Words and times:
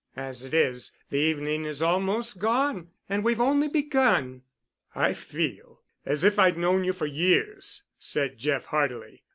As 0.15 0.43
it 0.43 0.51
is, 0.55 0.93
the 1.11 1.19
evening 1.19 1.63
is 1.63 1.83
almost 1.83 2.39
gone, 2.39 2.89
and 3.07 3.23
we've 3.23 3.39
only 3.39 3.67
begun." 3.67 4.41
"I 4.95 5.13
feel 5.13 5.83
as 6.07 6.23
if 6.23 6.39
I'd 6.39 6.57
known 6.57 6.83
you 6.83 6.91
for 6.93 7.05
years," 7.05 7.83
said 7.99 8.39
Jeff 8.39 8.65
heartily. 8.65 9.21